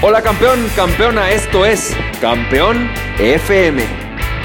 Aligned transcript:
Hola 0.00 0.22
campeón, 0.22 0.64
campeona, 0.76 1.32
esto 1.32 1.66
es 1.66 1.92
Campeón 2.20 2.88
FM, 3.18 3.82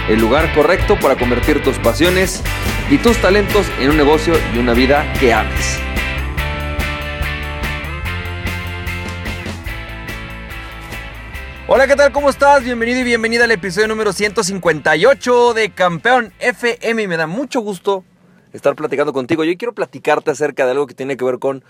el 0.09 0.19
lugar 0.19 0.51
correcto 0.55 0.97
para 0.99 1.15
convertir 1.15 1.61
tus 1.61 1.77
pasiones 1.77 2.41
y 2.89 2.97
tus 2.97 3.21
talentos 3.21 3.67
en 3.79 3.91
un 3.91 3.97
negocio 3.97 4.33
y 4.55 4.57
una 4.57 4.73
vida 4.73 5.05
que 5.19 5.31
ames. 5.31 5.77
Hola, 11.67 11.85
¿qué 11.85 11.95
tal? 11.95 12.11
¿Cómo 12.11 12.31
estás? 12.31 12.63
Bienvenido 12.63 13.01
y 13.01 13.03
bienvenida 13.03 13.43
al 13.43 13.51
episodio 13.51 13.87
número 13.87 14.11
158 14.11 15.53
de 15.53 15.69
Campeón 15.69 16.33
FM 16.39 17.07
me 17.07 17.15
da 17.15 17.27
mucho 17.27 17.61
gusto 17.61 18.03
estar 18.53 18.75
platicando 18.75 19.13
contigo. 19.13 19.43
Yo 19.43 19.55
quiero 19.55 19.73
platicarte 19.73 20.31
acerca 20.31 20.65
de 20.65 20.71
algo 20.71 20.87
que 20.87 20.95
tiene 20.95 21.15
que 21.15 21.25
ver 21.25 21.37
con 21.37 21.63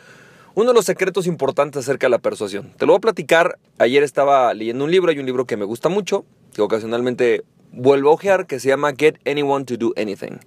uno 0.56 0.70
de 0.70 0.74
los 0.74 0.86
secretos 0.86 1.26
importantes 1.26 1.84
acerca 1.84 2.08
de 2.08 2.12
la 2.12 2.20
persuasión. 2.20 2.72
Te 2.78 2.86
lo 2.86 2.94
voy 2.94 2.98
a 2.98 3.02
platicar. 3.02 3.58
Ayer 3.80 4.04
estaba 4.04 4.54
leyendo 4.54 4.86
un 4.86 4.92
libro, 4.92 5.10
hay 5.12 5.20
un 5.20 5.26
libro 5.26 5.46
que 5.46 5.58
me 5.58 5.66
gusta 5.66 5.90
mucho, 5.90 6.26
que 6.54 6.62
ocasionalmente 6.62 7.44
vuelvo 7.72 8.10
a 8.10 8.14
ojear, 8.14 8.46
que 8.46 8.60
se 8.60 8.70
llama 8.70 8.94
Get 8.98 9.18
Anyone 9.28 9.66
to 9.66 9.78
Do 9.78 9.94
Anything. 9.98 10.40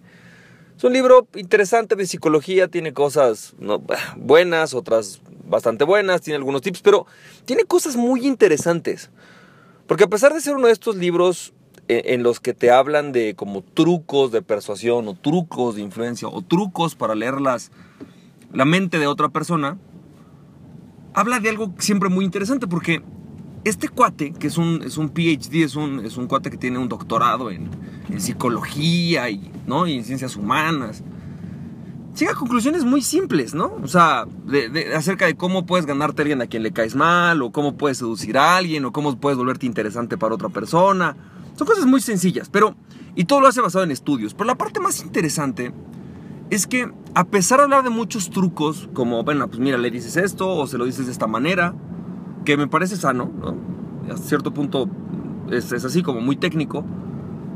Es 0.76 0.84
un 0.84 0.92
libro 0.92 1.26
interesante 1.34 1.96
de 1.96 2.06
psicología, 2.06 2.68
tiene 2.68 2.92
cosas 2.92 3.54
buenas, 4.16 4.74
otras 4.74 5.20
bastante 5.44 5.84
buenas, 5.84 6.20
tiene 6.20 6.36
algunos 6.36 6.62
tips, 6.62 6.82
pero 6.82 7.06
tiene 7.44 7.64
cosas 7.64 7.96
muy 7.96 8.26
interesantes. 8.26 9.10
Porque 9.88 10.04
a 10.04 10.08
pesar 10.08 10.34
de 10.34 10.40
ser 10.40 10.54
uno 10.54 10.68
de 10.68 10.72
estos 10.72 10.96
libros 10.96 11.52
en, 11.88 12.02
en 12.14 12.22
los 12.22 12.38
que 12.38 12.54
te 12.54 12.70
hablan 12.70 13.10
de 13.10 13.34
como 13.34 13.62
trucos 13.62 14.30
de 14.30 14.42
persuasión 14.42 15.08
o 15.08 15.14
trucos 15.14 15.74
de 15.76 15.82
influencia 15.82 16.28
o 16.28 16.42
trucos 16.42 16.94
para 16.94 17.16
leerlas 17.16 17.72
la 18.52 18.64
mente 18.64 18.98
de 18.98 19.06
otra 19.06 19.28
persona, 19.28 19.78
habla 21.16 21.40
de 21.40 21.48
algo 21.48 21.72
siempre 21.78 22.10
muy 22.10 22.24
interesante 22.24 22.68
porque 22.68 23.02
este 23.64 23.88
cuate, 23.88 24.32
que 24.32 24.46
es 24.46 24.58
un, 24.58 24.82
es 24.84 24.98
un 24.98 25.08
PhD, 25.08 25.64
es 25.64 25.74
un, 25.74 26.04
es 26.04 26.18
un 26.18 26.28
cuate 26.28 26.50
que 26.50 26.58
tiene 26.58 26.78
un 26.78 26.88
doctorado 26.88 27.50
en, 27.50 27.68
psicología 28.18 29.28
y, 29.28 29.50
¿no? 29.66 29.86
y 29.86 29.96
en 29.96 30.04
ciencias 30.04 30.36
humanas, 30.36 31.02
llega 32.16 32.32
a 32.32 32.34
conclusiones 32.34 32.84
muy 32.84 33.02
simples, 33.02 33.54
¿no? 33.54 33.74
O 33.82 33.88
sea, 33.88 34.26
acerca 34.94 35.26
de 35.26 35.34
cómo 35.34 35.66
puedes 35.66 35.86
ganarte 35.86 36.20
a 36.20 36.22
alguien 36.22 36.42
a 36.42 36.46
quien 36.46 36.62
le 36.62 36.72
caes 36.72 36.94
mal, 36.94 37.42
o 37.42 37.50
cómo 37.50 37.76
puedes 37.76 37.98
seducir 37.98 38.38
a 38.38 38.56
alguien, 38.56 38.84
o 38.84 38.92
cómo 38.92 39.18
puedes 39.18 39.36
volverte 39.36 39.66
interesante 39.66 40.16
para 40.16 40.34
otra 40.34 40.50
persona. 40.50 41.16
Son 41.56 41.66
cosas 41.66 41.86
muy 41.86 42.00
sencillas, 42.00 42.48
pero... 42.48 42.76
Y 43.16 43.24
todo 43.24 43.40
lo 43.40 43.48
hace 43.48 43.62
basado 43.62 43.82
en 43.82 43.90
estudios. 43.90 44.34
Pero 44.34 44.44
la 44.44 44.56
parte 44.56 44.78
más 44.78 45.02
interesante 45.02 45.72
es 46.50 46.66
que 46.66 46.90
a 47.14 47.24
pesar 47.24 47.58
de 47.58 47.64
hablar 47.64 47.82
de 47.82 47.90
muchos 47.90 48.30
trucos, 48.30 48.88
como, 48.92 49.24
bueno, 49.24 49.48
pues 49.48 49.58
mira, 49.58 49.78
le 49.78 49.90
dices 49.90 50.16
esto 50.16 50.48
o 50.48 50.66
se 50.66 50.78
lo 50.78 50.84
dices 50.84 51.06
de 51.06 51.12
esta 51.12 51.26
manera, 51.26 51.74
que 52.44 52.56
me 52.56 52.68
parece 52.68 52.96
sano, 52.96 53.30
¿no? 53.40 53.56
a 54.12 54.16
cierto 54.16 54.52
punto 54.52 54.88
es, 55.50 55.72
así 55.72 56.02
como 56.02 56.20
muy 56.20 56.36
técnico, 56.36 56.84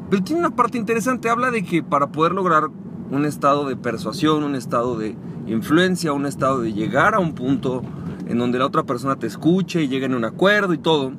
pero 0.09 0.25
tiene 0.25 0.41
una 0.41 0.57
parte 0.57 0.79
interesante, 0.79 1.31
habla 1.31 1.51
de 1.51 1.63
que 1.63 1.83
para 1.83 2.09
poder 2.09 2.33
lograr 2.33 2.69
un 3.11 3.25
estado 3.25 3.69
de 3.69 3.77
persuasión, 3.77 4.43
un 4.43 4.57
estado 4.57 4.99
de 4.99 5.17
influencia, 5.47 6.13
un 6.13 6.27
estado 6.27 6.61
de 6.61 6.73
llegar 6.73 7.15
a 7.15 7.21
un 7.21 7.35
punto 7.35 7.83
en 8.27 8.39
donde 8.39 8.59
la 8.59 8.67
otra 8.67 8.85
persona 8.85 9.17
te 9.17 9.27
escuche 9.27 9.83
y 9.83 9.89
llegue 9.89 10.07
a 10.07 10.17
un 10.17 10.25
acuerdo 10.25 10.75
y 10.75 10.79
todo, 10.79 11.13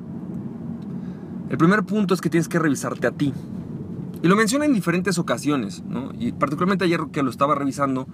el 1.48 1.58
primer 1.58 1.84
punto 1.84 2.14
es 2.14 2.20
que 2.20 2.30
tienes 2.30 2.48
que 2.48 2.58
revisarte 2.58 3.06
a 3.06 3.10
ti. 3.10 3.32
Y 4.22 4.28
lo 4.28 4.36
menciona 4.36 4.64
en 4.64 4.72
diferentes 4.72 5.18
ocasiones, 5.18 5.82
¿no? 5.82 6.12
Y 6.18 6.30
particularmente 6.30 6.84
ayer 6.84 7.00
que 7.12 7.22
lo 7.24 7.30
estaba 7.30 7.56
revisando, 7.56 8.06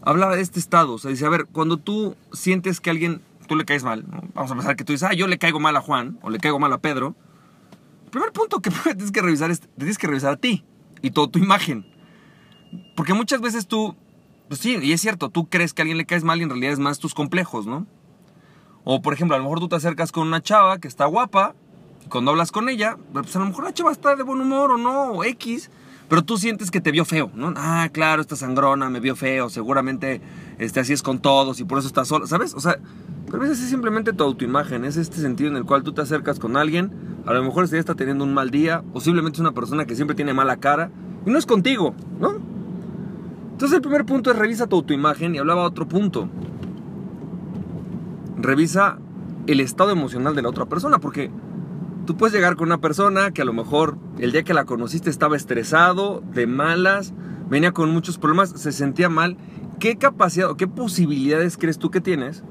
hablaba 0.00 0.34
de 0.34 0.42
este 0.42 0.58
estado. 0.58 0.94
O 0.94 0.98
sea, 0.98 1.10
dice, 1.10 1.26
a 1.26 1.28
ver, 1.28 1.46
cuando 1.46 1.76
tú 1.76 2.16
sientes 2.32 2.80
que 2.80 2.88
alguien, 2.88 3.20
tú 3.46 3.54
le 3.54 3.66
caes 3.66 3.84
mal, 3.84 4.04
vamos 4.34 4.50
a 4.50 4.54
pensar 4.54 4.76
que 4.76 4.84
tú 4.84 4.92
dices, 4.92 5.08
ah, 5.10 5.12
yo 5.12 5.26
le 5.26 5.36
caigo 5.36 5.60
mal 5.60 5.76
a 5.76 5.82
Juan, 5.82 6.18
o 6.22 6.30
le 6.30 6.38
caigo 6.38 6.58
mal 6.58 6.72
a 6.72 6.78
Pedro. 6.78 7.14
El 8.06 8.10
primer 8.10 8.32
punto 8.32 8.60
que 8.60 8.70
tienes 8.84 9.12
que 9.12 9.20
revisar 9.20 9.50
es, 9.50 9.60
tienes 9.76 9.98
que 9.98 10.06
revisar 10.06 10.32
a 10.32 10.36
ti 10.36 10.64
y 11.02 11.10
toda 11.10 11.28
tu 11.28 11.38
imagen. 11.38 11.86
Porque 12.94 13.12
muchas 13.12 13.42
veces 13.42 13.66
tú, 13.66 13.94
pues 14.48 14.60
sí, 14.60 14.78
y 14.80 14.92
es 14.92 15.02
cierto, 15.02 15.28
tú 15.28 15.50
crees 15.50 15.74
que 15.74 15.82
a 15.82 15.84
alguien 15.84 15.98
le 15.98 16.06
caes 16.06 16.24
mal 16.24 16.40
y 16.40 16.44
en 16.44 16.48
realidad 16.48 16.72
es 16.72 16.78
más 16.78 16.98
tus 16.98 17.14
complejos, 17.14 17.66
¿no? 17.66 17.86
O 18.84 19.02
por 19.02 19.12
ejemplo, 19.12 19.34
a 19.34 19.38
lo 19.38 19.44
mejor 19.44 19.60
tú 19.60 19.68
te 19.68 19.76
acercas 19.76 20.12
con 20.12 20.26
una 20.26 20.40
chava 20.40 20.78
que 20.78 20.88
está 20.88 21.04
guapa 21.04 21.54
cuando 22.08 22.30
hablas 22.30 22.52
con 22.52 22.68
ella, 22.68 22.96
pues 23.12 23.34
a 23.36 23.38
lo 23.40 23.46
mejor 23.46 23.64
la 23.64 23.74
chava 23.74 23.92
está 23.92 24.14
de 24.16 24.22
buen 24.22 24.40
humor 24.40 24.72
o 24.72 24.76
no, 24.76 25.12
o 25.12 25.24
X, 25.24 25.70
pero 26.08 26.22
tú 26.22 26.36
sientes 26.36 26.70
que 26.70 26.80
te 26.80 26.92
vio 26.92 27.04
feo, 27.04 27.30
¿no? 27.34 27.52
Ah, 27.56 27.88
claro, 27.92 28.22
esta 28.22 28.36
sangrona 28.36 28.88
me 28.90 29.00
vio 29.00 29.16
feo, 29.16 29.48
seguramente 29.48 30.20
este, 30.58 30.80
así 30.80 30.92
es 30.92 31.02
con 31.02 31.20
todos 31.20 31.60
y 31.60 31.64
por 31.64 31.78
eso 31.78 31.88
está 31.88 32.04
sola, 32.04 32.26
¿sabes? 32.26 32.54
O 32.54 32.60
sea, 32.60 32.78
pero 33.30 33.42
a 33.42 33.46
es 33.46 33.58
simplemente 33.58 34.12
tu 34.12 34.22
autoimagen, 34.22 34.84
es 34.84 34.96
este 34.96 35.16
sentido 35.16 35.50
en 35.50 35.56
el 35.56 35.64
cual 35.64 35.82
tú 35.82 35.92
te 35.92 36.02
acercas 36.02 36.38
con 36.38 36.56
alguien, 36.56 36.92
a 37.26 37.32
lo 37.32 37.42
mejor 37.42 37.68
día 37.68 37.80
está 37.80 37.94
teniendo 37.94 38.24
un 38.24 38.34
mal 38.34 38.50
día, 38.50 38.84
o 38.92 39.00
simplemente 39.00 39.36
es 39.36 39.40
una 39.40 39.52
persona 39.52 39.84
que 39.84 39.96
siempre 39.96 40.14
tiene 40.14 40.32
mala 40.32 40.58
cara, 40.58 40.90
y 41.26 41.30
no 41.30 41.38
es 41.38 41.46
contigo, 41.46 41.94
¿no? 42.20 42.36
Entonces 43.50 43.76
el 43.76 43.82
primer 43.82 44.04
punto 44.04 44.30
es 44.30 44.38
revisa 44.38 44.66
tu 44.66 44.76
autoimagen 44.76 45.34
y 45.34 45.38
hablaba 45.38 45.62
otro 45.62 45.88
punto. 45.88 46.28
Revisa 48.36 48.98
el 49.46 49.60
estado 49.60 49.90
emocional 49.90 50.36
de 50.36 50.42
la 50.42 50.50
otra 50.50 50.66
persona, 50.66 50.98
porque 50.98 51.30
Tú 52.06 52.16
puedes 52.16 52.32
llegar 52.32 52.54
con 52.54 52.68
una 52.68 52.80
persona 52.80 53.32
que 53.32 53.42
a 53.42 53.44
lo 53.44 53.52
mejor 53.52 53.98
el 54.20 54.30
día 54.30 54.44
que 54.44 54.54
la 54.54 54.64
conociste 54.64 55.10
estaba 55.10 55.36
estresado, 55.36 56.22
de 56.32 56.46
malas, 56.46 57.12
venía 57.50 57.72
con 57.72 57.90
muchos 57.90 58.16
problemas, 58.16 58.50
se 58.50 58.70
sentía 58.70 59.08
mal. 59.08 59.36
¿Qué 59.80 59.96
capacidad 59.96 60.48
o 60.48 60.56
qué 60.56 60.68
posibilidades 60.68 61.56
crees 61.56 61.78
tú 61.78 61.90
que 61.90 62.00
tienes 62.00 62.44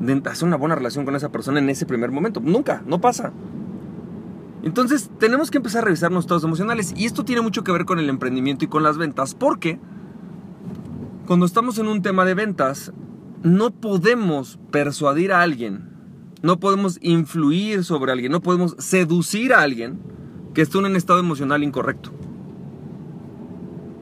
de 0.00 0.22
hacer 0.30 0.48
una 0.48 0.56
buena 0.56 0.76
relación 0.76 1.04
con 1.04 1.14
esa 1.14 1.30
persona 1.30 1.58
en 1.58 1.68
ese 1.68 1.84
primer 1.84 2.10
momento? 2.10 2.40
Nunca, 2.40 2.82
no 2.86 3.02
pasa. 3.02 3.32
Entonces 4.62 5.10
tenemos 5.18 5.50
que 5.50 5.58
empezar 5.58 5.82
a 5.82 5.84
revisar 5.84 6.10
nuestros 6.10 6.38
estados 6.38 6.44
emocionales 6.44 6.94
y 6.96 7.04
esto 7.04 7.26
tiene 7.26 7.42
mucho 7.42 7.64
que 7.64 7.72
ver 7.72 7.84
con 7.84 7.98
el 7.98 8.08
emprendimiento 8.08 8.64
y 8.64 8.68
con 8.68 8.82
las 8.82 8.96
ventas 8.96 9.34
porque 9.34 9.78
cuando 11.26 11.44
estamos 11.44 11.78
en 11.78 11.86
un 11.86 12.00
tema 12.00 12.24
de 12.24 12.32
ventas 12.32 12.94
no 13.42 13.70
podemos 13.72 14.58
persuadir 14.70 15.32
a 15.32 15.42
alguien 15.42 15.97
no 16.42 16.58
podemos 16.60 16.98
influir 17.02 17.84
sobre 17.84 18.12
alguien, 18.12 18.32
no 18.32 18.40
podemos 18.40 18.76
seducir 18.78 19.52
a 19.52 19.62
alguien 19.62 19.98
que 20.54 20.62
esté 20.62 20.78
en 20.78 20.86
un 20.86 20.96
estado 20.96 21.18
emocional 21.18 21.62
incorrecto. 21.62 22.12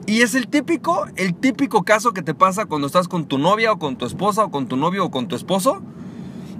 Y 0.05 0.21
es 0.21 0.35
el 0.35 0.47
típico, 0.47 1.05
el 1.17 1.35
típico 1.35 1.83
caso 1.83 2.13
que 2.13 2.21
te 2.21 2.33
pasa 2.33 2.65
cuando 2.65 2.87
estás 2.87 3.09
con 3.09 3.25
tu 3.25 3.37
novia 3.37 3.73
o 3.73 3.79
con 3.79 3.97
tu 3.97 4.05
esposa 4.05 4.45
o 4.45 4.51
con 4.51 4.67
tu 4.67 4.77
novio 4.77 5.05
o 5.05 5.11
con 5.11 5.27
tu 5.27 5.35
esposo. 5.35 5.81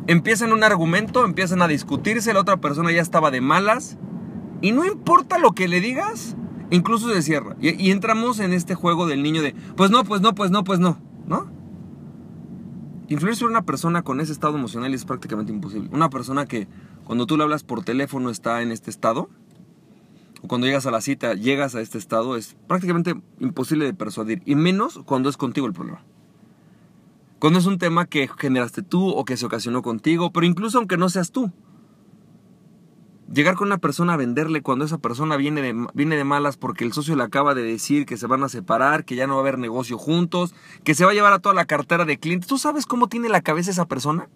Empiezan 0.06 0.52
un 0.52 0.64
argumento, 0.64 1.24
empiezan 1.24 1.62
a 1.62 1.68
discutirse, 1.68 2.34
la 2.34 2.42
otra 2.42 2.58
persona 2.58 2.92
ya 2.92 3.02
estaba 3.02 3.32
de 3.32 3.40
malas 3.40 3.98
y 4.62 4.74
no 4.74 4.86
importa 4.86 5.38
lo 5.38 5.54
que 5.54 5.68
le 5.68 5.80
digas, 5.80 6.36
incluso 6.72 7.14
se 7.14 7.22
cierra. 7.22 7.56
Y, 7.62 7.82
y 7.82 7.92
entramos 7.92 8.40
en 8.40 8.52
este 8.52 8.76
juego 8.76 9.08
del 9.08 9.24
niño 9.24 9.42
de, 9.42 9.56
pues 9.78 9.92
no, 9.92 10.04
pues 10.04 10.20
no, 10.22 10.36
pues 10.36 10.52
no, 10.52 10.66
pues 10.66 10.80
no, 10.80 10.90
¿no? 10.90 11.07
Influir 13.10 13.38
sobre 13.38 13.52
una 13.52 13.62
persona 13.62 14.02
con 14.02 14.20
ese 14.20 14.34
estado 14.34 14.58
emocional 14.58 14.94
es 14.94 15.06
prácticamente 15.06 15.54
imposible. 15.54 15.90
Una 15.94 16.10
persona 16.10 16.46
que 16.46 16.68
cuando 17.06 17.26
tú 17.26 17.38
le 17.38 17.44
hablas 17.44 17.64
por 17.64 17.84
teléfono 17.84 18.30
está 18.30 18.62
en 18.62 18.72
este 18.72 18.90
estado, 18.90 19.30
o 20.42 20.48
cuando 20.48 20.68
llegas 20.68 20.86
a 20.86 20.92
la 20.92 21.00
cita 21.00 21.34
llegas 21.34 21.74
a 21.76 21.82
este 21.82 21.98
estado, 21.98 22.36
es 22.36 22.58
prácticamente 22.68 23.16
imposible 23.40 23.86
de 23.86 23.94
persuadir. 23.94 24.42
Y 24.46 24.56
menos 24.56 25.00
cuando 25.06 25.30
es 25.30 25.38
contigo 25.38 25.68
el 25.68 25.74
problema. 25.74 26.04
Cuando 27.40 27.60
es 27.60 27.66
un 27.66 27.78
tema 27.78 28.08
que 28.08 28.30
generaste 28.38 28.82
tú 28.82 29.08
o 29.10 29.24
que 29.24 29.38
se 29.38 29.46
ocasionó 29.46 29.82
contigo, 29.84 30.34
pero 30.34 30.46
incluso 30.46 30.78
aunque 30.78 30.98
no 30.98 31.08
seas 31.08 31.32
tú 31.32 31.52
llegar 33.32 33.56
con 33.56 33.68
una 33.68 33.78
persona 33.78 34.14
a 34.14 34.18
venderle 34.18 34.62
cuando 34.62 34.86
esa 34.86 34.98
persona 34.98 35.38
viene 35.38 35.62
de, 35.62 35.88
viene 35.94 36.16
de 36.16 36.24
malas 36.24 36.58
porque 36.58 36.86
el 36.86 36.94
socio 36.94 37.16
le 37.16 37.24
acaba 37.24 37.54
de 37.54 37.62
decir 37.62 38.06
que 38.06 38.18
se 38.18 38.28
van 38.28 38.44
a 38.44 38.50
separar, 38.50 39.06
que 39.06 39.16
ya 39.16 39.28
no 39.28 39.34
va 39.34 39.40
a 39.40 39.42
haber 39.42 39.60
negocio 39.60 39.98
juntos, 39.98 40.54
que 40.84 40.96
se 40.96 41.06
va 41.06 41.12
a 41.12 41.14
llevar 41.14 41.34
a 41.34 41.40
toda 41.40 41.56
la 41.56 41.66
cartera 41.66 42.06
de 42.06 42.18
clientes. 42.18 42.48
¿Tú 42.48 42.58
sabes 42.58 42.86
cómo 42.86 43.08
tiene 43.08 43.30
la 43.30 43.42
cabeza 43.42 43.72
esa 43.72 43.86
persona? 43.86 44.30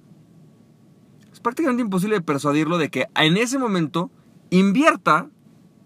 Es 1.31 1.39
prácticamente 1.39 1.83
imposible 1.83 2.21
persuadirlo 2.21 2.77
de 2.77 2.89
que 2.89 3.07
en 3.15 3.37
ese 3.37 3.57
momento 3.57 4.11
invierta, 4.49 5.29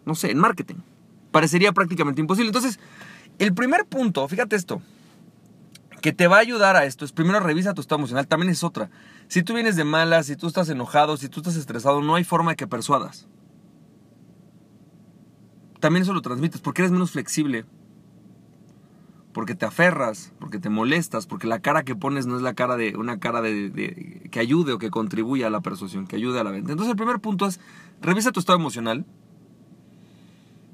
no 0.06 0.16
sé, 0.16 0.32
en 0.32 0.40
marketing. 0.40 0.78
Parecería 1.32 1.72
prácticamente 1.74 2.22
imposible. 2.22 2.48
Entonces, 2.48 2.80
el 3.38 3.54
primer 3.54 3.86
punto, 3.86 4.28
fíjate 4.28 4.56
esto, 4.56 4.82
que 6.06 6.14
te 6.14 6.28
va 6.28 6.36
a 6.36 6.42
ayudar 6.42 6.76
a 6.76 6.86
esto 6.86 7.04
es 7.04 7.12
primero 7.12 7.40
revisa 7.40 7.74
tu 7.74 7.82
estado 7.82 7.98
emocional, 7.98 8.28
también 8.28 8.52
es 8.52 8.64
otra. 8.64 8.92
Si 9.28 9.42
tú 9.42 9.56
vienes 9.56 9.76
de 9.76 9.86
malas, 9.86 10.28
si 10.28 10.36
tú 10.36 10.46
estás 10.46 10.70
enojado, 10.70 11.18
si 11.18 11.30
tú 11.30 11.40
estás 11.40 11.56
estresado, 11.56 12.00
no 12.04 12.14
hay 12.14 12.24
forma 12.24 12.52
de 12.52 12.58
que 12.58 12.68
persuadas. 12.68 13.28
También 15.80 16.04
eso 16.04 16.14
lo 16.14 16.22
transmites 16.22 16.62
porque 16.62 16.84
eres 16.84 16.92
menos 16.92 17.10
flexible. 17.10 17.66
Porque 19.34 19.56
te 19.56 19.66
aferras, 19.66 20.32
porque 20.40 20.60
te 20.60 20.70
molestas, 20.70 21.26
porque 21.26 21.48
la 21.48 21.58
cara 21.58 21.82
que 21.82 21.96
pones 21.96 22.28
no 22.28 22.36
es 22.36 22.44
la 22.44 22.54
cara 22.54 22.78
de 22.78 22.96
una 22.96 23.20
cara 23.20 23.42
de, 23.42 24.30
que 24.32 24.40
ayude 24.40 24.74
o 24.74 24.78
que 24.78 24.92
contribuya 24.92 25.48
a 25.48 25.50
la 25.50 25.62
persuasión, 25.62 26.06
que 26.06 26.18
ayude 26.18 26.40
a 26.40 26.44
la 26.44 26.52
venta. 26.52 26.72
Entonces 26.72 26.92
el 26.92 26.98
primer 26.98 27.20
punto 27.20 27.48
es 27.48 27.60
revisa 28.00 28.32
tu 28.32 28.40
estado 28.40 28.60
emocional. 28.60 29.08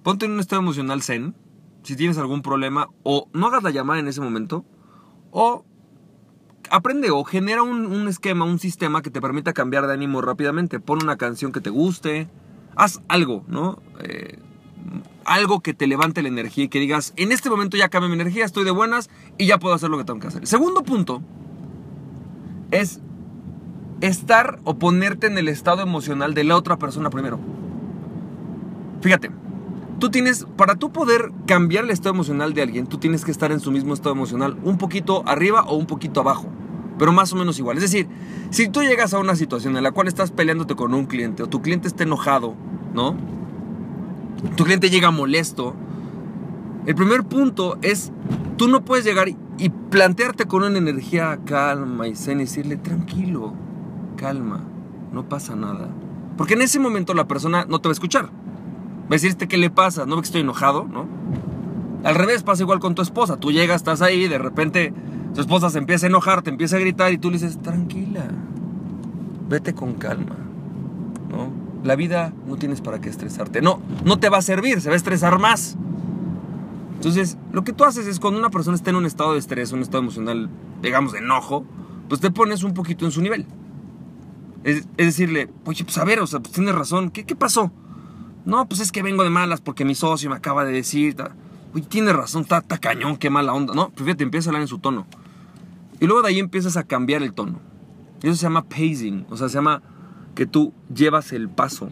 Ponte 0.04 0.26
en 0.26 0.34
un 0.34 0.42
estado 0.42 0.62
emocional 0.62 1.02
zen. 1.02 1.36
Si 1.84 1.96
tienes 1.96 2.18
algún 2.18 2.42
problema 2.42 2.90
o 3.04 3.30
no 3.32 3.48
hagas 3.48 3.64
la 3.64 3.72
llamada 3.72 4.02
en 4.02 4.10
ese 4.10 4.20
momento, 4.20 4.66
o 5.32 5.66
aprende 6.70 7.12
o 7.12 7.24
genera 7.24 7.64
un, 7.64 8.08
esquema, 8.08 8.46
un 8.46 8.60
sistema 8.60 9.02
que 9.02 9.10
te 9.10 9.22
permita 9.22 9.54
cambiar 9.54 9.88
de 9.88 9.94
ánimo 9.94 10.22
rápidamente. 10.22 10.80
Pon 10.80 11.00
una 11.04 11.18
canción 11.18 11.52
que 11.52 11.62
te 11.62 11.70
guste, 11.70 12.30
haz 12.76 13.02
algo, 13.08 13.44
¿no? 13.48 13.82
Eh, 14.00 14.38
algo 15.26 15.60
que 15.60 15.74
te 15.74 15.88
levante 15.88 16.22
la 16.22 16.30
energía 16.30 16.66
y 16.66 16.68
que 16.70 16.80
digas, 16.80 17.14
en 17.16 17.32
este 17.32 17.50
momento 17.50 17.78
ya 17.78 17.90
cambia 17.90 18.10
mi 18.10 18.16
energía, 18.16 18.46
estoy 18.46 18.64
de 18.64 18.72
buenas 18.72 19.10
y 19.38 19.46
ya 19.46 19.60
puedo 19.60 19.76
hacer 19.76 19.90
lo 19.90 19.98
que 19.98 20.04
tengo 20.04 20.20
que 20.20 20.28
hacer. 20.28 20.48
segundo 20.48 20.84
punto 20.84 21.22
es 22.72 23.00
estar 24.00 24.60
o 24.64 24.80
ponerte 24.80 25.28
en 25.28 25.38
el 25.38 25.48
estado 25.48 25.82
emocional 25.82 26.34
de 26.34 26.44
la 26.44 26.56
otra 26.56 26.78
persona 26.78 27.10
primero. 27.10 27.40
Fíjate, 29.02 29.32
tú 30.02 30.10
tienes, 30.10 30.48
para 30.58 30.76
tú 30.76 30.92
poder 30.92 31.32
cambiar 31.46 31.84
el 31.84 31.92
estado 31.92 32.16
emocional 32.16 32.56
de 32.56 32.64
alguien, 32.64 32.88
tú 32.88 32.98
tienes 32.98 33.24
que 33.24 33.30
estar 33.30 33.52
en 33.52 33.60
su 33.60 33.72
mismo 33.72 33.94
estado 33.94 34.14
emocional, 34.14 34.58
un 34.64 34.80
poquito 34.80 35.24
arriba 35.28 35.62
o 35.62 35.76
un 35.76 35.86
poquito 35.86 36.20
abajo, 36.20 36.48
pero 36.98 37.12
más 37.12 37.32
o 37.32 37.36
menos 37.36 37.60
igual. 37.60 37.78
Es 37.78 37.84
decir, 37.84 38.08
si 38.50 38.68
tú 38.68 38.82
llegas 38.82 39.14
a 39.14 39.20
una 39.20 39.36
situación 39.36 39.78
en 39.78 39.84
la 39.84 39.92
cual 39.92 40.08
estás 40.08 40.32
peleándote 40.32 40.76
con 40.76 40.96
un 40.96 41.06
cliente 41.06 41.44
o 41.44 41.48
tu 41.48 41.62
cliente 41.62 41.88
está 41.88 42.04
enojado, 42.04 42.56
¿no? 42.96 43.16
Tu 44.56 44.64
cliente 44.64 44.90
llega 44.90 45.12
molesto. 45.12 45.76
El 46.88 46.96
primer 46.96 47.24
punto 47.24 47.78
es, 47.84 48.12
tú 48.58 48.68
no 48.68 48.84
puedes 48.84 49.06
llegar 49.06 49.30
y 49.30 49.70
plantearte 49.70 50.46
con 50.46 50.64
una 50.64 50.80
energía 50.80 51.40
calma 51.46 52.08
y 52.08 52.16
zen 52.16 52.40
y 52.40 52.46
decirle, 52.46 52.78
tranquilo, 52.78 53.54
calma, 54.18 54.64
no 55.14 55.30
pasa 55.30 55.56
nada. 55.56 55.90
Porque 56.38 56.56
en 56.56 56.64
ese 56.64 56.80
momento 56.80 57.14
la 57.14 57.28
persona 57.28 57.68
no 57.70 57.80
te 57.80 57.88
va 57.88 57.92
a 57.92 57.94
escuchar. 57.94 58.32
Va 59.12 59.16
a 59.16 59.20
decirte 59.20 59.50
qué 59.50 59.58
le 59.58 59.70
pasa, 59.70 60.06
no 60.06 60.16
ve 60.16 60.22
que 60.22 60.28
estoy 60.28 60.40
enojado, 60.40 60.86
¿no? 60.86 61.06
Al 62.06 62.16
revés, 62.16 62.44
pasa 62.44 62.64
igual 62.64 62.80
con 62.80 62.96
tu 62.96 63.02
esposa. 63.02 63.36
Tú 63.36 63.52
llegas, 63.52 63.82
estás 63.82 64.02
ahí, 64.02 64.30
de 64.30 64.38
repente 64.38 64.94
tu 65.36 65.42
esposa 65.42 65.70
se 65.70 65.80
empieza 65.80 66.06
a 66.06 66.10
enojar, 66.10 66.44
te 66.44 66.50
empieza 66.50 66.78
a 66.78 66.80
gritar 66.80 67.12
y 67.12 67.18
tú 67.18 67.30
le 67.30 67.38
dices, 67.38 67.62
tranquila, 67.62 68.26
vete 69.50 69.74
con 69.74 69.96
calma, 69.96 70.38
¿no? 71.30 71.52
La 71.84 71.98
vida 71.98 72.32
no 72.48 72.56
tienes 72.56 72.80
para 72.80 73.02
qué 73.02 73.10
estresarte. 73.10 73.62
No, 73.62 73.82
no 74.06 74.18
te 74.18 74.30
va 74.30 74.38
a 74.38 74.42
servir, 74.42 74.80
se 74.80 74.88
va 74.88 74.94
a 74.94 74.98
estresar 74.98 75.40
más. 75.40 75.76
Entonces, 76.96 77.38
lo 77.52 77.66
que 77.66 77.74
tú 77.74 77.84
haces 77.84 78.08
es 78.08 78.18
cuando 78.18 78.40
una 78.40 78.50
persona 78.50 78.76
está 78.76 78.92
en 78.92 78.96
un 78.96 79.06
estado 79.06 79.34
de 79.34 79.40
estrés, 79.40 79.74
un 79.74 79.82
estado 79.82 80.04
emocional, 80.04 80.50
digamos, 80.82 81.12
de 81.12 81.20
enojo, 81.20 81.66
pues 82.08 82.22
te 82.22 82.32
pones 82.32 82.64
un 82.64 82.74
poquito 82.74 83.04
en 83.04 83.12
su 83.12 83.22
nivel. 83.22 83.46
Es, 84.64 84.88
decirle, 84.96 85.50
oye, 85.66 85.84
pues 85.84 85.98
a 85.98 86.06
ver, 86.06 86.22
o 86.22 86.28
sea, 86.28 86.40
pues 86.40 86.54
tienes 86.54 86.74
razón, 86.74 87.10
¿qué, 87.10 87.26
qué 87.26 87.36
pasó? 87.36 87.74
No, 88.46 88.68
pues 88.68 88.82
es 88.82 88.92
que 88.92 89.04
vengo 89.04 89.24
de 89.24 89.30
malas 89.30 89.62
porque 89.62 89.86
mi 89.86 89.96
socio 89.96 90.30
me 90.30 90.36
acaba 90.36 90.66
de 90.66 90.72
decir. 90.72 91.16
Uy, 91.74 91.82
tiene 91.84 92.12
razón, 92.12 92.42
está, 92.42 92.62
cañón, 92.62 93.18
qué 93.18 93.30
mala 93.30 93.54
onda. 93.54 93.74
No, 93.74 93.90
pues 93.90 94.04
fíjate, 94.04 94.24
empieza 94.24 94.50
a 94.50 94.52
hablar 94.52 94.64
en 94.64 94.68
su 94.68 94.80
tono. 94.80 95.06
Y 96.00 96.08
luego 96.08 96.24
de 96.24 96.30
ahí 96.30 96.40
empiezas 96.40 96.78
a 96.78 96.84
cambiar 96.84 97.22
el 97.22 97.34
tono. 97.34 97.60
Y 98.24 98.28
eso 98.28 98.38
se 98.38 98.44
llama 98.44 98.64
pacing, 98.64 99.26
o 99.30 99.38
sea, 99.38 99.50
se 99.50 99.56
llama 99.56 99.82
que 100.36 100.46
tú 100.46 100.74
llevas 100.94 101.32
el 101.32 101.50
paso. 101.50 101.90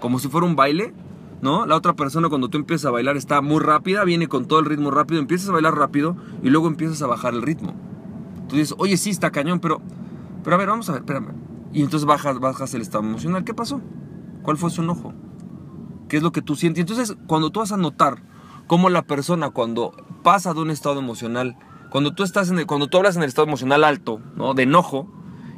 Como 0.00 0.18
si 0.18 0.28
fuera 0.28 0.46
un 0.46 0.56
baile, 0.56 0.94
¿no? 1.42 1.66
La 1.66 1.76
otra 1.76 1.94
persona 1.94 2.28
cuando 2.28 2.48
tú 2.48 2.58
empiezas 2.58 2.86
a 2.86 2.90
bailar 2.90 3.16
está 3.16 3.40
muy 3.40 3.60
rápida, 3.60 4.04
viene 4.04 4.28
con 4.28 4.46
todo 4.46 4.58
el 4.60 4.66
ritmo 4.66 4.90
rápido, 4.90 5.20
empiezas 5.20 5.48
a 5.48 5.52
bailar 5.52 5.76
rápido 5.76 6.16
y 6.42 6.50
luego 6.50 6.68
empiezas 6.68 7.02
a 7.02 7.06
bajar 7.06 7.34
el 7.34 7.42
ritmo. 7.42 7.74
Tú 8.48 8.56
dices, 8.56 8.74
oye, 8.78 8.96
sí, 8.96 9.10
está 9.10 9.30
cañón, 9.30 9.60
pero, 9.60 9.80
pero 10.42 10.56
a 10.56 10.58
ver, 10.58 10.68
vamos 10.68 10.88
a 10.88 10.92
ver, 10.92 11.02
espérame. 11.02 11.34
Y 11.72 11.82
entonces 11.82 12.06
bajas, 12.06 12.40
bajas 12.40 12.74
el 12.74 12.82
estado 12.82 13.04
emocional. 13.04 13.44
¿Qué 13.44 13.54
pasó? 13.54 13.80
¿Cuál 14.42 14.56
fue 14.56 14.70
su 14.70 14.82
enojo? 14.82 15.14
Qué 16.10 16.18
es 16.18 16.22
lo 16.22 16.32
que 16.32 16.42
tú 16.42 16.56
sientes. 16.56 16.82
Entonces, 16.82 17.16
cuando 17.26 17.50
tú 17.50 17.60
vas 17.60 17.72
a 17.72 17.78
notar 17.78 18.22
cómo 18.66 18.90
la 18.90 19.02
persona 19.02 19.50
cuando 19.50 19.92
pasa 20.22 20.52
de 20.52 20.60
un 20.60 20.70
estado 20.70 20.98
emocional, 20.98 21.56
cuando 21.90 22.12
tú 22.12 22.24
estás 22.24 22.50
en 22.50 22.58
el, 22.58 22.66
cuando 22.66 22.88
tú 22.88 22.98
hablas 22.98 23.16
en 23.16 23.22
el 23.22 23.28
estado 23.28 23.46
emocional 23.46 23.84
alto, 23.84 24.20
¿no? 24.36 24.52
De 24.52 24.64
enojo, 24.64 25.08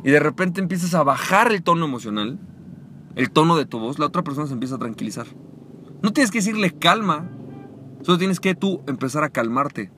y 0.04 0.10
de 0.10 0.20
repente 0.20 0.60
empiezas 0.60 0.94
a 0.94 1.02
bajar 1.02 1.50
el 1.50 1.62
tono 1.62 1.86
emocional, 1.86 2.38
el 3.16 3.30
tono 3.30 3.56
de 3.56 3.64
tu 3.64 3.80
voz, 3.80 3.98
la 3.98 4.06
otra 4.06 4.22
persona 4.22 4.46
se 4.46 4.52
empieza 4.52 4.76
a 4.76 4.78
tranquilizar. 4.78 5.26
No 6.02 6.12
tienes 6.12 6.30
que 6.30 6.38
decirle 6.38 6.70
calma, 6.70 7.30
solo 8.02 8.18
tienes 8.18 8.38
que 8.38 8.54
tú 8.54 8.82
empezar 8.86 9.24
a 9.24 9.30
calmarte. 9.30 9.90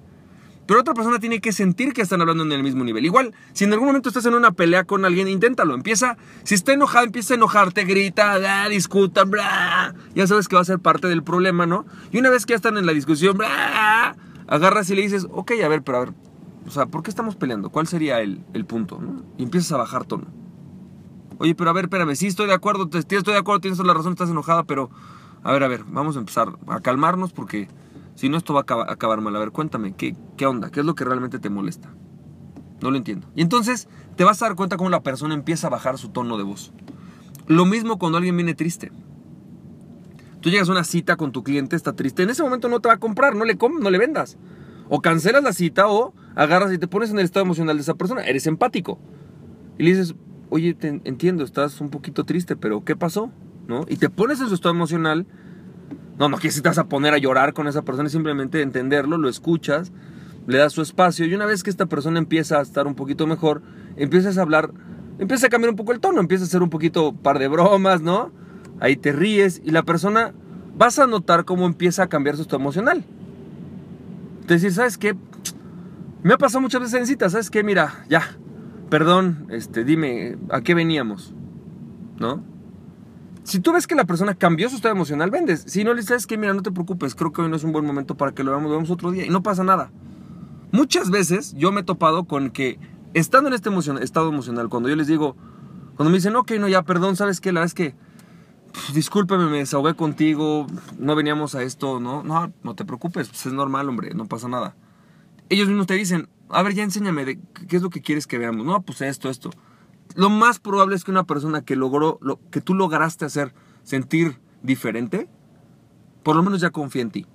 Pero 0.66 0.80
otra 0.80 0.94
persona 0.94 1.18
tiene 1.18 1.40
que 1.40 1.52
sentir 1.52 1.92
que 1.92 2.02
están 2.02 2.20
hablando 2.20 2.42
en 2.42 2.52
el 2.52 2.62
mismo 2.62 2.84
nivel. 2.84 3.04
Igual, 3.04 3.34
si 3.52 3.64
en 3.64 3.72
algún 3.72 3.88
momento 3.88 4.08
estás 4.08 4.24
en 4.26 4.34
una 4.34 4.52
pelea 4.52 4.84
con 4.84 5.04
alguien, 5.04 5.28
inténtalo. 5.28 5.74
Empieza, 5.74 6.16
si 6.42 6.54
está 6.54 6.72
enojado, 6.72 7.04
empieza 7.04 7.34
a 7.34 7.36
enojarte, 7.36 7.84
grita, 7.84 8.38
da, 8.38 8.68
discuta, 8.68 9.24
bla. 9.24 9.94
Ya 10.14 10.26
sabes 10.26 10.48
que 10.48 10.56
va 10.56 10.62
a 10.62 10.64
ser 10.64 10.78
parte 10.78 11.08
del 11.08 11.22
problema, 11.22 11.66
¿no? 11.66 11.84
Y 12.12 12.18
una 12.18 12.30
vez 12.30 12.46
que 12.46 12.52
ya 12.52 12.56
están 12.56 12.78
en 12.78 12.86
la 12.86 12.92
discusión, 12.92 13.36
bla, 13.36 14.16
agarras 14.46 14.88
y 14.90 14.94
le 14.94 15.02
dices, 15.02 15.26
ok, 15.30 15.52
a 15.62 15.68
ver, 15.68 15.82
pero 15.82 15.98
a 15.98 16.00
ver, 16.06 16.14
o 16.66 16.70
sea, 16.70 16.86
¿por 16.86 17.02
qué 17.02 17.10
estamos 17.10 17.36
peleando? 17.36 17.70
¿Cuál 17.70 17.86
sería 17.86 18.20
el, 18.20 18.42
punto? 18.66 19.00
Y 19.36 19.42
empiezas 19.42 19.72
a 19.72 19.76
bajar 19.76 20.04
tono. 20.04 20.26
Oye, 21.38 21.54
pero 21.54 21.70
a 21.70 21.72
ver, 21.72 21.86
espérame, 21.86 22.14
sí 22.14 22.26
estoy 22.26 22.46
de 22.46 22.54
acuerdo, 22.54 22.88
estoy 22.92 23.20
de 23.20 23.36
acuerdo, 23.36 23.60
tienes 23.60 23.76
toda 23.76 23.88
la 23.88 23.94
razón, 23.94 24.12
estás 24.12 24.30
enojada, 24.30 24.64
pero 24.64 24.88
a 25.42 25.52
ver, 25.52 25.62
a 25.62 25.68
ver, 25.68 25.84
vamos 25.86 26.16
a 26.16 26.20
empezar 26.20 26.52
a 26.68 26.80
calmarnos 26.80 27.32
porque 27.32 27.68
si 28.14 28.28
no, 28.28 28.36
esto 28.36 28.54
va 28.54 28.60
a 28.60 28.92
acabar, 28.92 29.20
mal. 29.20 29.34
A 29.36 29.40
ver, 29.40 29.50
cuéntame, 29.50 29.94
¿qué, 29.94 30.16
¿qué 30.36 30.46
onda? 30.46 30.70
¿Qué 30.70 30.80
es 30.80 30.86
lo 30.86 30.94
que 30.94 31.04
realmente 31.04 31.38
te 31.38 31.50
molesta? 31.50 31.92
No 32.80 32.90
lo 32.90 32.96
entiendo. 32.96 33.28
Y 33.34 33.42
entonces 33.42 33.88
te 34.16 34.24
vas 34.24 34.40
a 34.42 34.46
dar 34.46 34.56
cuenta 34.56 34.76
cómo 34.76 34.90
la 34.90 35.02
persona 35.02 35.34
empieza 35.34 35.66
a 35.66 35.70
bajar 35.70 35.98
su 35.98 36.10
tono 36.10 36.36
de 36.36 36.44
voz. 36.44 36.72
Lo 37.46 37.64
mismo 37.66 37.98
cuando 37.98 38.18
alguien 38.18 38.36
viene 38.36 38.54
triste. 38.54 38.92
Tú 40.40 40.50
llegas 40.50 40.68
a 40.68 40.72
una 40.72 40.84
cita 40.84 41.16
con 41.16 41.32
tu 41.32 41.42
cliente, 41.42 41.74
está 41.74 41.94
triste. 41.94 42.22
En 42.22 42.30
ese 42.30 42.42
momento 42.42 42.68
no 42.68 42.80
te 42.80 42.88
va 42.88 42.94
a 42.94 42.98
comprar, 42.98 43.34
no 43.34 43.44
le, 43.44 43.56
no 43.80 43.90
le 43.90 43.98
vendas. 43.98 44.36
O 44.88 45.00
cancelas 45.00 45.42
la 45.42 45.52
cita 45.52 45.88
o 45.88 46.14
agarras 46.34 46.72
y 46.72 46.78
te 46.78 46.86
pones 46.86 47.10
en 47.10 47.18
el 47.18 47.24
estado 47.24 47.44
emocional 47.44 47.76
de 47.76 47.82
esa 47.82 47.94
persona. 47.94 48.24
Eres 48.24 48.46
empático. 48.46 48.98
Y 49.78 49.82
le 49.82 49.90
dices, 49.90 50.14
oye, 50.50 50.74
te 50.74 51.00
entiendo, 51.04 51.42
estás 51.44 51.80
un 51.80 51.90
poquito 51.90 52.24
triste, 52.24 52.56
pero 52.56 52.84
¿qué 52.84 52.94
pasó? 52.94 53.30
¿No? 53.66 53.86
Y 53.88 53.96
te 53.96 54.10
pones 54.10 54.40
en 54.40 54.48
su 54.48 54.54
estado 54.54 54.74
emocional 54.74 55.26
no, 56.18 56.28
no 56.28 56.38
que 56.38 56.50
si 56.50 56.60
te 56.60 56.68
a 56.68 56.84
poner 56.84 57.14
a 57.14 57.18
llorar 57.18 57.52
con 57.52 57.66
esa 57.66 57.82
persona, 57.82 58.08
simplemente 58.08 58.62
entenderlo, 58.62 59.18
lo 59.18 59.28
escuchas, 59.28 59.92
le 60.46 60.58
das 60.58 60.72
su 60.72 60.82
espacio 60.82 61.26
y 61.26 61.34
una 61.34 61.46
vez 61.46 61.62
que 61.62 61.70
esta 61.70 61.86
persona 61.86 62.18
empieza 62.18 62.58
a 62.58 62.62
estar 62.62 62.86
un 62.86 62.94
poquito 62.94 63.26
mejor, 63.26 63.62
empiezas 63.96 64.38
a 64.38 64.42
hablar, 64.42 64.70
empieza 65.18 65.46
a 65.46 65.50
cambiar 65.50 65.70
un 65.70 65.76
poco 65.76 65.92
el 65.92 66.00
tono, 66.00 66.20
empieza 66.20 66.44
a 66.44 66.46
hacer 66.46 66.62
un 66.62 66.70
poquito 66.70 67.14
par 67.14 67.38
de 67.38 67.48
bromas, 67.48 68.00
¿no? 68.02 68.30
Ahí 68.80 68.96
te 68.96 69.12
ríes 69.12 69.60
y 69.64 69.70
la 69.70 69.82
persona 69.82 70.32
vas 70.76 70.98
a 70.98 71.06
notar 71.06 71.44
cómo 71.44 71.66
empieza 71.66 72.04
a 72.04 72.08
cambiar 72.08 72.36
su 72.36 72.42
estado 72.42 72.60
emocional. 72.60 73.04
Es 74.42 74.48
decir, 74.48 74.72
¿sabes 74.72 74.98
qué? 74.98 75.16
Me 76.22 76.34
ha 76.34 76.38
pasado 76.38 76.60
muchas 76.60 76.80
veces 76.80 77.00
en 77.00 77.06
citas, 77.06 77.32
¿sabes 77.32 77.50
qué? 77.50 77.62
Mira, 77.62 78.04
ya, 78.08 78.22
perdón, 78.90 79.46
este, 79.50 79.84
dime, 79.84 80.36
¿a 80.50 80.60
qué 80.60 80.74
veníamos? 80.74 81.34
¿No? 82.18 82.53
Si 83.44 83.60
tú 83.60 83.72
ves 83.72 83.86
que 83.86 83.94
la 83.94 84.06
persona 84.06 84.34
cambió 84.34 84.70
su 84.70 84.76
estado 84.76 84.94
emocional, 84.94 85.30
vendes. 85.30 85.64
Si 85.66 85.84
no 85.84 85.92
le 85.92 86.00
dices 86.00 86.26
que, 86.26 86.38
mira, 86.38 86.54
no 86.54 86.62
te 86.62 86.72
preocupes, 86.72 87.14
creo 87.14 87.30
que 87.30 87.42
hoy 87.42 87.50
no 87.50 87.56
es 87.56 87.62
un 87.62 87.72
buen 87.72 87.84
momento 87.84 88.16
para 88.16 88.32
que 88.32 88.42
lo 88.42 88.50
veamos, 88.50 88.70
lo 88.70 88.76
vemos 88.76 88.90
otro 88.90 89.10
día 89.10 89.26
y 89.26 89.28
no 89.28 89.42
pasa 89.42 89.62
nada. 89.62 89.92
Muchas 90.72 91.10
veces 91.10 91.54
yo 91.54 91.70
me 91.70 91.82
he 91.82 91.84
topado 91.84 92.24
con 92.24 92.50
que, 92.50 92.78
estando 93.12 93.48
en 93.48 93.54
este 93.54 93.70
estado 94.02 94.30
emocional, 94.30 94.70
cuando 94.70 94.88
yo 94.88 94.96
les 94.96 95.06
digo, 95.06 95.36
cuando 95.94 96.10
me 96.10 96.16
dicen, 96.16 96.34
ok, 96.36 96.52
no, 96.52 96.68
ya, 96.68 96.82
perdón, 96.82 97.16
¿sabes 97.16 97.42
qué? 97.42 97.52
La 97.52 97.60
verdad 97.60 97.66
es 97.66 97.74
que, 97.74 97.94
discúlpeme, 98.94 99.44
me 99.44 99.58
desahogué 99.58 99.94
contigo, 99.94 100.66
no 100.98 101.14
veníamos 101.14 101.54
a 101.54 101.62
esto, 101.62 102.00
¿no? 102.00 102.22
No, 102.22 102.50
no 102.62 102.74
te 102.74 102.86
preocupes, 102.86 103.28
pues 103.28 103.44
es 103.44 103.52
normal, 103.52 103.86
hombre, 103.90 104.14
no 104.14 104.24
pasa 104.24 104.48
nada. 104.48 104.74
Ellos 105.50 105.68
mismos 105.68 105.86
te 105.86 105.94
dicen, 105.94 106.30
a 106.48 106.62
ver, 106.62 106.72
ya 106.72 106.82
enséñame, 106.82 107.26
de, 107.26 107.38
¿qué 107.68 107.76
es 107.76 107.82
lo 107.82 107.90
que 107.90 108.00
quieres 108.00 108.26
que 108.26 108.38
veamos? 108.38 108.64
No, 108.64 108.80
pues 108.80 109.02
esto, 109.02 109.28
esto 109.28 109.50
lo 110.14 110.30
más 110.30 110.60
probable 110.60 110.96
es 110.96 111.04
que 111.04 111.10
una 111.10 111.24
persona 111.24 111.62
que 111.62 111.76
logró, 111.76 112.18
lo, 112.20 112.40
que 112.50 112.60
tú 112.60 112.74
lograste 112.74 113.24
hacer 113.24 113.52
sentir 113.82 114.38
diferente, 114.62 115.28
por 116.22 116.36
lo 116.36 116.42
menos 116.42 116.60
ya 116.60 116.70
confía 116.70 117.02
en 117.02 117.10
ti. 117.10 117.26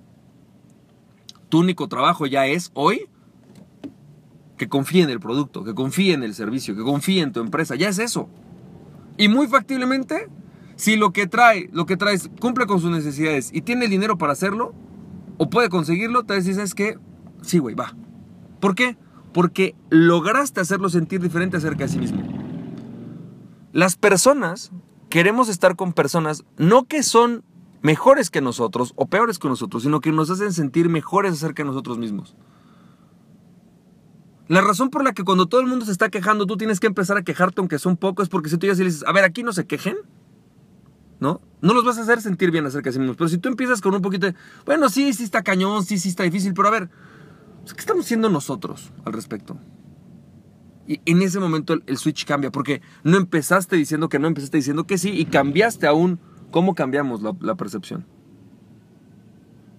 Tu 1.48 1.58
único 1.60 1.88
trabajo 1.88 2.26
ya 2.26 2.46
es 2.46 2.70
hoy 2.74 3.08
que 4.56 4.68
confíe 4.68 5.02
en 5.02 5.10
el 5.10 5.20
producto, 5.20 5.64
que 5.64 5.74
confíe 5.74 6.12
en 6.14 6.22
el 6.22 6.34
servicio, 6.34 6.76
que 6.76 6.82
confíe 6.82 7.22
en 7.22 7.32
tu 7.32 7.40
empresa. 7.40 7.76
Ya 7.76 7.88
es 7.88 7.98
eso. 7.98 8.28
Y 9.16 9.28
muy 9.28 9.46
factiblemente, 9.46 10.28
si 10.76 10.96
lo 10.96 11.12
que 11.12 11.26
trae, 11.26 11.68
lo 11.72 11.86
que 11.86 11.96
traes 11.96 12.30
cumple 12.40 12.66
con 12.66 12.80
sus 12.80 12.90
necesidades 12.90 13.50
y 13.52 13.62
tiene 13.62 13.86
el 13.86 13.90
dinero 13.90 14.16
para 14.16 14.32
hacerlo, 14.32 14.74
o 15.38 15.50
puede 15.50 15.68
conseguirlo, 15.68 16.24
te 16.24 16.34
decís, 16.34 16.56
es 16.58 16.74
que 16.74 16.98
sí, 17.42 17.58
güey, 17.58 17.74
va. 17.74 17.94
¿Por 18.60 18.74
qué? 18.74 18.96
Porque 19.32 19.74
lograste 19.88 20.60
hacerlo 20.60 20.88
sentir 20.88 21.20
diferente 21.20 21.56
acerca 21.56 21.84
de 21.84 21.88
sí 21.88 21.98
mismo. 21.98 22.39
Las 23.72 23.96
personas 23.96 24.72
queremos 25.08 25.48
estar 25.48 25.76
con 25.76 25.92
personas 25.92 26.44
no 26.56 26.84
que 26.84 27.02
son 27.02 27.44
mejores 27.82 28.30
que 28.30 28.40
nosotros 28.40 28.92
o 28.96 29.06
peores 29.06 29.38
que 29.38 29.48
nosotros, 29.48 29.82
sino 29.82 30.00
que 30.00 30.12
nos 30.12 30.30
hacen 30.30 30.52
sentir 30.52 30.88
mejores 30.88 31.32
acerca 31.34 31.62
de 31.62 31.68
nosotros 31.68 31.98
mismos. 31.98 32.36
La 34.48 34.60
razón 34.60 34.90
por 34.90 35.04
la 35.04 35.12
que 35.12 35.22
cuando 35.22 35.46
todo 35.46 35.60
el 35.60 35.68
mundo 35.68 35.86
se 35.86 35.92
está 35.92 36.08
quejando, 36.08 36.44
tú 36.46 36.56
tienes 36.56 36.80
que 36.80 36.88
empezar 36.88 37.16
a 37.16 37.22
quejarte 37.22 37.60
aunque 37.60 37.78
sea 37.78 37.90
un 37.90 37.96
poco, 37.96 38.22
es 38.22 38.28
porque 38.28 38.48
si 38.48 38.58
tú 38.58 38.66
ya 38.66 38.74
le 38.74 38.84
dices, 38.84 39.04
a 39.06 39.12
ver, 39.12 39.22
aquí 39.22 39.44
no 39.44 39.52
se 39.52 39.64
quejen, 39.64 39.96
¿no? 41.20 41.40
No 41.60 41.72
los 41.72 41.84
vas 41.84 41.98
a 41.98 42.02
hacer 42.02 42.20
sentir 42.20 42.50
bien 42.50 42.66
acerca 42.66 42.88
de 42.88 42.94
sí 42.94 42.98
mismos. 42.98 43.16
Pero 43.16 43.28
si 43.28 43.38
tú 43.38 43.48
empiezas 43.48 43.80
con 43.80 43.94
un 43.94 44.02
poquito 44.02 44.26
de, 44.26 44.34
bueno, 44.66 44.88
sí, 44.88 45.12
sí 45.12 45.22
está 45.22 45.42
cañón, 45.42 45.84
sí, 45.84 45.98
sí 45.98 46.08
está 46.08 46.24
difícil, 46.24 46.52
pero 46.54 46.66
a 46.66 46.72
ver, 46.72 46.90
¿qué 47.66 47.78
estamos 47.80 48.06
haciendo 48.06 48.28
nosotros 48.28 48.90
al 49.04 49.12
respecto? 49.12 49.56
Y 50.86 51.00
en 51.04 51.22
ese 51.22 51.38
momento 51.38 51.74
el, 51.86 51.98
switch 51.98 52.24
cambia, 52.24 52.50
porque 52.50 52.82
no 53.04 53.16
empezaste 53.16 53.76
diciendo 53.76 54.08
que 54.08 54.18
no, 54.18 54.26
empezaste 54.26 54.56
diciendo 54.56 54.86
que 54.86 54.98
sí 54.98 55.10
y 55.10 55.26
cambiaste 55.26 55.86
aún 55.86 56.18
cómo 56.50 56.74
cambiamos 56.74 57.22
la, 57.22 57.34
la 57.40 57.54
percepción. 57.54 58.06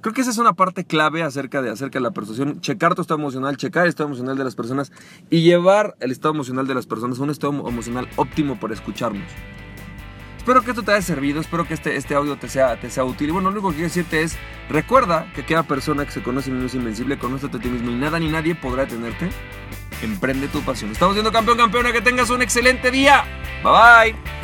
Creo 0.02 0.16
que 0.16 0.22
esa 0.22 0.32
es 0.32 0.40
una 0.40 0.54
parte 0.54 0.84
clave 0.84 1.22
acerca 1.22 1.62
de, 1.62 1.70
acerca 1.70 2.00
de 2.00 2.04
la 2.04 2.12
persuasión. 2.12 2.60
Checar 2.60 2.96
tu 2.96 3.02
estado 3.02 3.20
emocional, 3.20 3.56
checar 3.56 3.84
el 3.84 3.90
estado 3.90 4.08
emocional 4.08 4.36
de 4.36 4.44
las 4.44 4.56
personas 4.56 4.92
y 5.30 5.44
llevar 5.44 5.96
el 6.00 6.12
estado 6.12 6.34
emocional 6.34 6.66
de 6.66 6.74
las 6.74 6.88
personas 6.88 7.20
a 7.20 7.24
un 7.24 7.30
estado 7.30 7.68
emocional 7.70 8.08
óptimo 8.16 8.60
para 8.60 8.74
escucharnos. 8.74 9.28
Espero 10.42 10.64
que 10.64 10.72
esto 10.72 10.82
te 10.82 10.92
haya 10.92 11.04
servido, 11.04 11.40
espero 11.40 11.68
que 11.68 11.76
este, 11.76 11.98
este 11.98 12.16
audio 12.16 12.36
te 12.36 12.50
sea, 12.50 12.80
te 12.80 12.90
sea 12.90 13.04
útil. 13.04 13.30
Y 13.30 13.32
bueno, 13.32 13.52
lo 13.52 13.58
único 13.58 13.70
que 13.70 13.76
quiero 13.76 13.90
decirte 13.90 14.24
es, 14.24 14.38
recuerda 14.70 15.32
que 15.36 15.46
cada 15.46 15.62
persona 15.62 16.04
que 16.04 16.12
se 16.12 16.24
conoce 16.24 16.50
mismo 16.50 16.66
es 16.66 16.74
invencible, 16.74 17.20
conócete 17.20 17.58
a 17.58 17.60
ti 17.60 17.70
mismo 17.70 17.92
y 17.92 17.94
nada 17.94 18.18
ni 18.18 18.28
nadie 18.28 18.56
podrá 18.56 18.86
detenerte. 18.86 19.30
Emprende 20.02 20.48
tu 20.48 20.62
pasión. 20.62 20.92
Estamos 20.92 21.16
siendo 21.16 21.32
campeón, 21.32 21.58
campeona, 21.58 21.92
que 21.92 22.02
tengas 22.02 22.30
un 22.30 22.42
excelente 22.42 22.92
día. 22.92 23.24
Bye 23.64 24.14
bye. 24.14 24.41